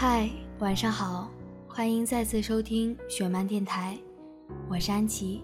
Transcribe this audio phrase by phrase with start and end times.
[0.00, 1.28] 嗨，晚上好，
[1.66, 3.98] 欢迎再次收听雪漫电台，
[4.68, 5.42] 我是安琪。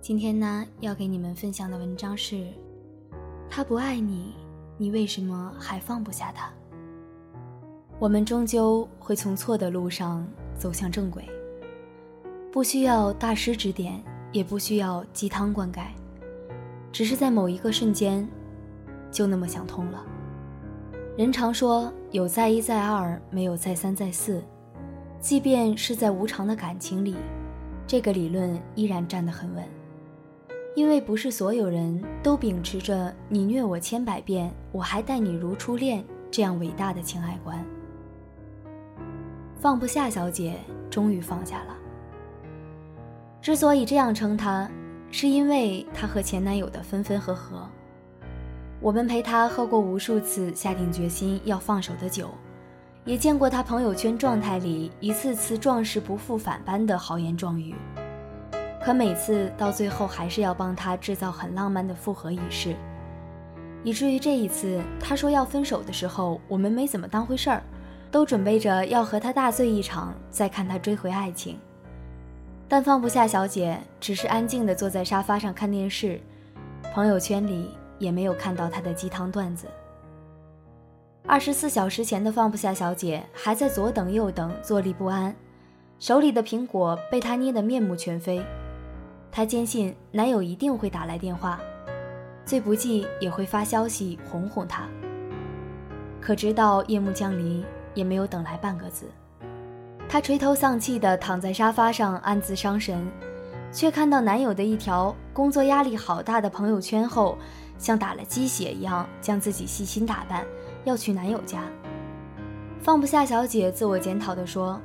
[0.00, 2.48] 今天呢，要给你们分享的文章是：
[3.48, 4.34] 他不爱你，
[4.76, 6.50] 你为什么还放不下他？
[8.00, 10.26] 我们终究会从错的路上
[10.58, 11.24] 走向正轨，
[12.50, 15.84] 不需要大师指点，也不需要鸡汤灌溉，
[16.90, 18.28] 只是在某一个瞬间，
[19.12, 20.04] 就那么想通了。
[21.16, 24.44] 人常说有再一再二，没有再三再四。
[25.18, 27.16] 即便是在无常的感情里，
[27.86, 29.64] 这个理论依然站得很稳。
[30.74, 37.64] 因为不是所有人都秉持着“你虐我千百遍，我还待你如初恋”这样伟大的情爱观。
[39.58, 40.58] 放不下小姐
[40.90, 41.74] 终于放下了。
[43.40, 44.70] 之所以这样称她，
[45.10, 47.66] 是因为她和前男友的分分合合。
[48.86, 52.30] 我们陪他喝过无数次下定决心要放手的酒，
[53.04, 57.74] 也见过他朋友圈状态里一次次壮士不复返般的豪言壮语，
[58.80, 62.76] 可每次到最后还是要帮他制造很浪漫的复合仪式，
[63.82, 67.64] 以至于这一次他说要分手的时候，我们没怎么当回事儿，
[68.12, 71.58] 都准备着要和他大醉一场，再看他追回爱情。
[72.68, 76.20] 但放不下小姐只是安静地坐在沙发上看电视，
[76.94, 77.70] 朋友圈里。
[77.98, 79.66] 也没有看到他的鸡汤段子。
[81.26, 85.34] 二十四小时前的放不下小姐还在左等右等，坐立不安，
[85.98, 88.44] 手里的苹果被他捏得面目全非。
[89.32, 91.60] 她坚信男友一定会打来电话，
[92.44, 94.86] 最不济也会发消息哄哄她。
[96.20, 99.06] 可直到夜幕降临，也没有等来半个字。
[100.08, 103.04] 她垂头丧气地躺在沙发上，暗自伤神，
[103.72, 107.36] 却看到男友的一条工作压力好大的朋友圈后。
[107.78, 110.46] 像打了鸡血一样，将自己细心打扮，
[110.84, 111.60] 要去男友家。
[112.80, 114.80] 放不下小姐自我检讨地说：“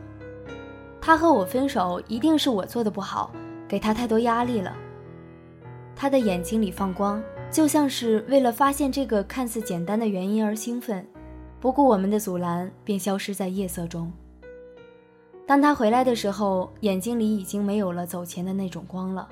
[1.00, 3.32] 他和我分手，一定是我做的不好，
[3.66, 4.76] 给他太多压力了。”
[5.96, 11.08] 他的眼睛里放光，就像是为了发现这个看似简单的原因而兴奋，
[11.62, 14.12] 不顾我们的阻拦，便消失在夜色中。
[15.52, 19.28] 当他回来的时候，眼睛里已经没有了走前的那种光了。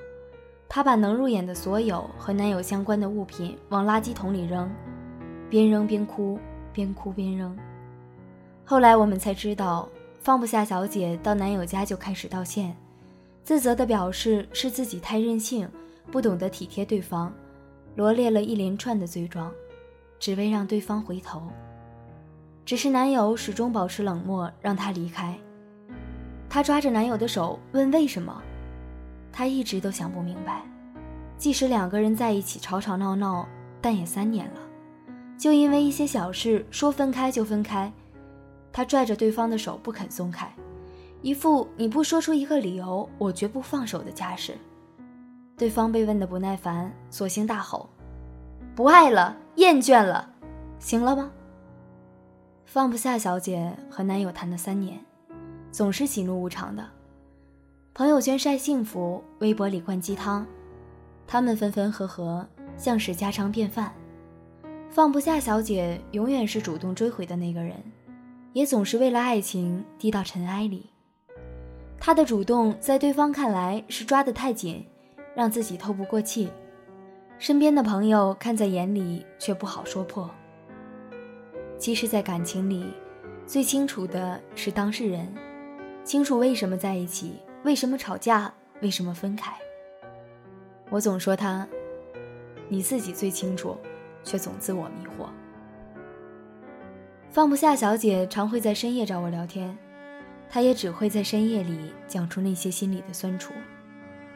[0.67, 4.69] 她把能入眼的所有和男友相关的物品往垃圾桶里扔，
[5.49, 6.37] 边扔边哭，
[6.73, 7.57] 边哭边扔。
[8.65, 9.87] 后来我们才知道，
[10.19, 12.75] 放不下小姐到男友家就开始道歉，
[13.45, 15.69] 自责的表示是自己太任性，
[16.11, 17.33] 不懂得体贴对方，
[17.95, 19.49] 罗列了一连串的罪状，
[20.19, 21.43] 只为让对方回头。
[22.65, 25.39] 只是男友始终保持冷漠，让她离开。
[26.49, 28.41] 她抓着男友的手问为什么。
[29.31, 30.63] 她一直都想不明白，
[31.37, 33.47] 即使两个人在一起吵吵闹闹，
[33.79, 34.59] 但也三年了，
[35.37, 37.91] 就因为一些小事说分开就分开，
[38.73, 40.51] 他拽着对方的手不肯松开，
[41.21, 44.57] 一副你不说出一个理由，我绝不放手的架势。
[45.55, 47.87] 对方被问得不耐烦，索性大吼
[48.75, 50.29] ：“不爱了，厌倦了，
[50.79, 51.31] 行了吗？”
[52.65, 54.99] 放不下小姐和男友谈了三年，
[55.71, 56.85] 总是喜怒无常的。
[57.93, 60.45] 朋友圈晒幸福，微博里灌鸡汤，
[61.27, 62.47] 他们分分合合，
[62.77, 63.93] 像是家常便饭。
[64.89, 67.75] 放不下小姐永远是主动追回的那个人，
[68.53, 70.89] 也总是为了爱情低到尘埃里。
[71.99, 74.85] 他的主动在对方看来是抓得太紧，
[75.35, 76.49] 让自己透不过气。
[77.37, 80.29] 身边的朋友看在眼里，却不好说破。
[81.77, 82.85] 其实，在感情里，
[83.45, 85.31] 最清楚的是当事人，
[86.03, 87.33] 清楚为什么在一起。
[87.63, 88.53] 为什么吵架？
[88.81, 89.53] 为什么分开？
[90.89, 91.67] 我总说他，
[92.69, 93.77] 你自己最清楚，
[94.23, 95.27] 却总自我迷惑。
[97.29, 99.77] 放不下小姐常会在深夜找我聊天，
[100.49, 103.53] 她也只会在深夜里讲出那些心里的酸楚，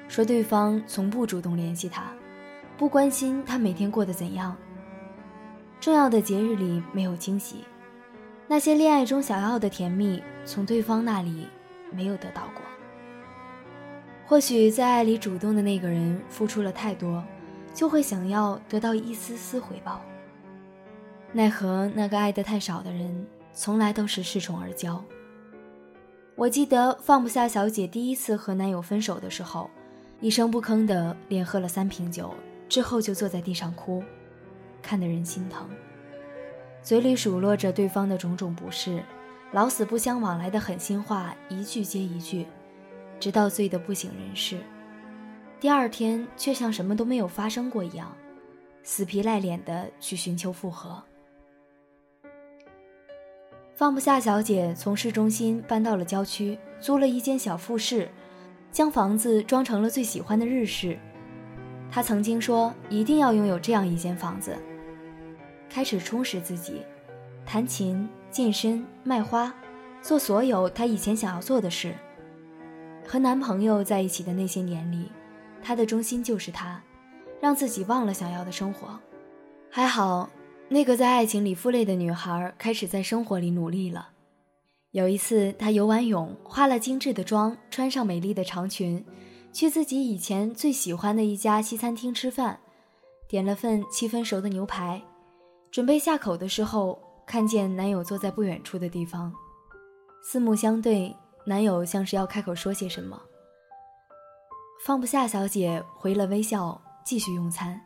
[0.08, 2.12] 说对方从不主动联系她，
[2.78, 4.56] 不关心她每天过得怎样。
[5.80, 7.64] 重要的节日里没有惊喜，
[8.54, 11.48] 那些恋爱中想要的甜蜜，从对方那里
[11.92, 12.62] 没有得到过。
[14.28, 17.24] 或许在爱里主动的那个人付出了太多，
[17.74, 20.02] 就会想要得到一丝丝回报。
[21.32, 23.26] 奈何那个爱得太少的人，
[23.56, 25.02] 从来都是恃宠而骄。
[26.36, 29.68] 我记得放不下小姐第一次和男友分手的时候，
[30.20, 32.32] 一声不吭的连喝了三瓶酒，
[32.70, 34.04] 之后就坐在地上哭，
[34.80, 35.68] 看得人心疼，
[36.84, 39.02] 嘴里数落着对方的种种不是，
[39.54, 42.46] 老死不相往来的狠心话一句接一句。
[43.20, 44.58] 直到醉得不省人事，
[45.62, 48.14] 第二天却像什么都没有发生过一样，
[48.84, 51.02] 死皮赖脸的去寻求复合。
[53.74, 58.10] 放不下小姐从市中心搬到了郊区，租了一间小复式，
[58.74, 61.00] 将房子装成了最喜欢的日式。
[61.90, 64.58] 她曾经说一定要拥有这样一间房子，
[65.74, 66.84] 开始充实自己，
[67.44, 69.52] 弹琴、健身、卖花，
[70.04, 71.96] 做所有她以前想要做的事。
[73.08, 75.12] 和男朋友在一起的那些年里，
[75.64, 76.80] 她的中心就是他，
[77.42, 79.00] 让自己忘了想要的生活。
[79.72, 80.30] 还好。
[80.70, 84.10] 那个在爱情里负累的女孩开始在生活里努力了。
[84.92, 89.04] 有一次，她游完泳，化了精致的妆，穿上美丽的长裙，
[89.52, 92.60] 去自己以前最喜欢的一家西餐厅吃饭，
[93.28, 95.02] 点了份七分熟的牛排，
[95.74, 99.34] 准备下口的时候，看见男友坐在不远处的地方，
[100.22, 101.12] 四目相对，
[101.48, 103.20] 男友像是要开口说些什么，
[104.86, 107.82] 放不下小姐回了微笑，继续用餐。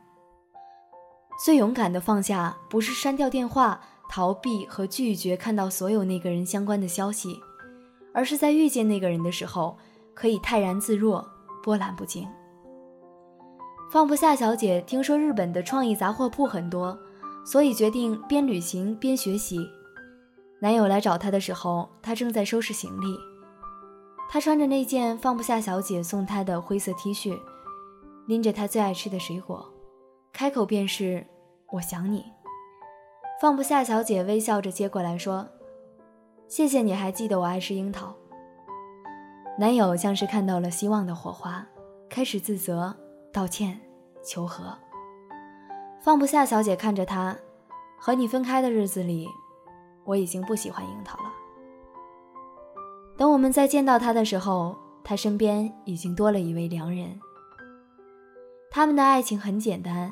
[1.45, 3.79] 最勇敢的放下，不是删掉电话、
[4.09, 7.39] 逃避和拒绝看到所有那个人相关的消息，
[8.13, 9.77] 而是在遇见那个人的时候，
[10.13, 11.25] 可以泰然自若，
[11.63, 12.27] 波澜不惊。
[13.89, 16.99] 放不下小姐听说日本的创意杂货铺很多，
[17.49, 19.57] 所以决定边旅行边学习。
[20.59, 23.17] 男友来找她的时候，她正在收拾行李。
[24.29, 27.39] 她穿着那件放不下小姐送她的灰色 T 恤，
[28.27, 29.65] 拎着她最爱吃的水果。
[30.33, 31.25] 开口便是
[31.71, 32.25] “我想你”，
[33.41, 33.81] 放不下。
[33.81, 35.47] 小姐微笑着接过来说
[36.49, 38.13] ：“谢谢你还记得我爱吃樱桃。”
[39.57, 41.65] 男友像是看到了希望的火花，
[42.09, 42.93] 开始自责、
[43.31, 43.79] 道歉、
[44.21, 44.77] 求和。
[46.03, 46.45] 放不下。
[46.45, 47.35] 小姐看着他，
[47.97, 49.27] 和你分开的日子里，
[50.05, 51.31] 我已经不喜欢樱桃了。
[53.17, 57.19] 等我们再见到他的时候，他身边已经多了一位良人。
[58.69, 60.11] 他们的爱情很简单。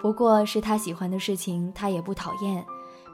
[0.00, 2.62] 不过是他喜欢的事情，他也不讨厌；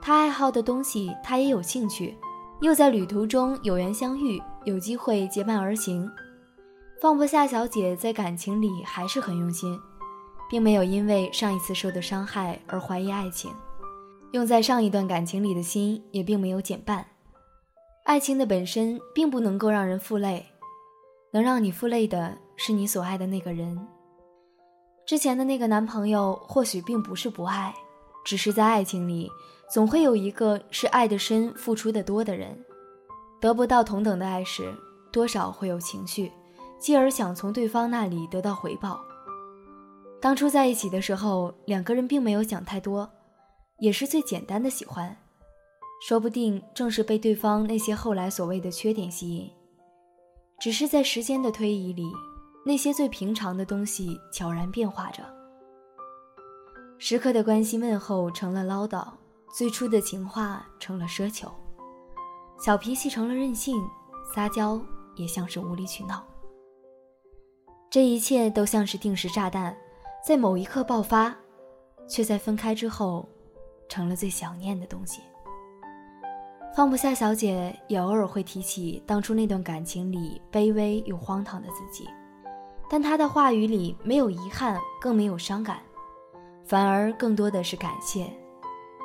[0.02, 2.16] 他爱好的东西，他也有兴趣。
[2.60, 6.08] 又在旅途中有缘相遇，有机会结伴而行。
[7.00, 9.78] 放不下小姐在感情里还是很用心，
[10.54, 13.50] 并没有因为上一次受的伤害而怀疑爱情。
[14.30, 17.04] 用在上一段感情里的心也并没有减半。
[18.04, 20.46] 爱情的本身并不能够让人负累，
[21.32, 23.76] 能让你负累的是你所爱的那个人。
[25.04, 27.74] 之前的那个男朋友或许并不是不爱，
[28.24, 29.28] 只是在爱情里
[29.68, 32.56] 总会有一个是爱的深、付出的多的人，
[33.40, 34.72] 得不到同等的爱时，
[35.10, 36.30] 多少会有情绪，
[36.78, 39.04] 继而想从对方那里得到回报。
[40.24, 43.06] 当初在一起的时候，两个人并没有想太多，
[43.76, 45.14] 也是最简单的喜欢，
[46.08, 49.50] 说不定正是被对方那些后来所谓的缺点吸引，
[50.58, 52.10] 只是在时间的推移里。
[52.64, 55.22] 那些最平常的东西悄然变化着，
[56.96, 59.06] 时刻的关心问候成了唠叨，
[59.54, 61.52] 最初的情话成了奢求，
[62.58, 63.76] 小脾气成了任性，
[64.34, 64.80] 撒娇
[65.16, 66.24] 也像是无理取闹。
[67.90, 69.76] 这一切都像是定时炸弹，
[70.26, 71.36] 在某一刻爆发，
[72.08, 73.28] 却在分开之后，
[73.90, 75.20] 成了最想念的东西。
[76.74, 82.08] 放不下小姐也偶尔会提起当初那段感情里卑微又荒唐的自己。
[82.88, 85.82] 但她的话语里没有遗憾，更没有伤感，
[86.64, 88.32] 反而更多的是感谢，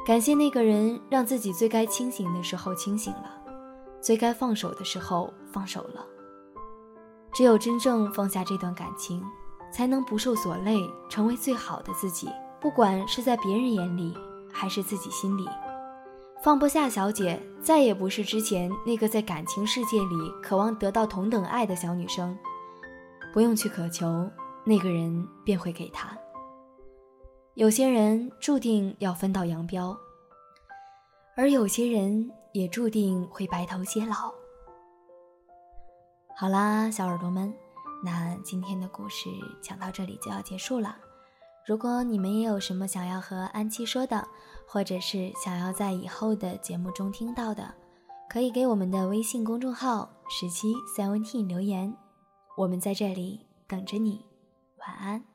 [0.06, 3.30] 感谢那个人让自己最该清醒的时候清醒了，
[4.00, 6.06] 最该放手的时候放手了。
[7.34, 9.22] 只有真正放下这段感情，
[9.72, 10.78] 才能不受所累，
[11.10, 12.30] 成为最好的自己。
[12.60, 14.18] 不管是在别人眼里，
[14.52, 15.48] 还是自己心里，
[16.44, 22.38] 放不下小姐，再也不是之前那个在感情世界里渴望得到同等爱的小女生。
[23.34, 24.30] 不用去渴求，
[24.66, 26.18] 那个人便会给他。
[27.54, 29.96] 有些人注定要分道扬镳，
[31.38, 34.34] 而有些人也注定会白头偕老。
[36.36, 37.54] 好啦，小耳朵们，
[38.02, 39.30] 那今天的故事
[39.62, 40.96] 讲到这里就要结束了。
[41.68, 44.28] 如果你们也有什么想要和安七说的，
[44.66, 47.74] 或者是想要在以后的节目中听到的，
[48.30, 51.94] 可以给我们的微信公众号“十七 seventeen” 留言。
[52.58, 54.26] 我们在这里等着你，
[54.80, 55.29] 晚安。